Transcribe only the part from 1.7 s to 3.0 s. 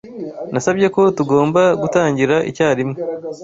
gutangira icyarimwe.